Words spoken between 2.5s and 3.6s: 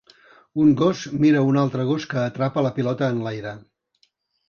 la pilota en l'aire.